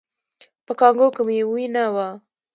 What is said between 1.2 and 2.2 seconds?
مو وینه وه؟